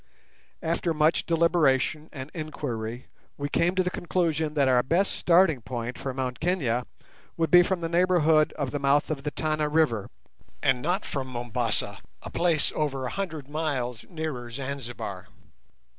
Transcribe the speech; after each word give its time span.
After 0.63 0.95
much 0.95 1.27
deliberation 1.27 2.09
and 2.11 2.31
inquiry 2.33 3.05
we 3.37 3.49
came 3.49 3.75
to 3.75 3.83
the 3.83 3.91
conclusion 3.91 4.55
that 4.55 4.67
our 4.67 4.81
best 4.81 5.11
starting 5.11 5.61
point 5.61 5.95
for 5.99 6.11
Mt 6.11 6.39
Kenia 6.39 6.87
would 7.37 7.51
be 7.51 7.61
from 7.61 7.81
the 7.81 7.87
neighbourhood 7.87 8.51
of 8.53 8.71
the 8.71 8.79
mouth 8.79 9.11
of 9.11 9.21
the 9.21 9.29
Tana 9.29 9.69
River, 9.69 10.09
and 10.63 10.81
not 10.81 11.05
from 11.05 11.27
Mombassa, 11.27 11.99
a 12.23 12.31
place 12.31 12.71
over 12.75 13.01
100 13.03 13.47
miles 13.47 14.03
nearer 14.09 14.49
Zanzibar. 14.49 15.27